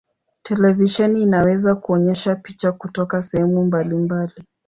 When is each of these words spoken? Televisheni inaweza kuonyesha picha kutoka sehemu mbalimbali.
Televisheni 0.43 1.21
inaweza 1.21 1.75
kuonyesha 1.75 2.35
picha 2.35 2.71
kutoka 2.71 3.21
sehemu 3.21 3.65
mbalimbali. 3.65 4.43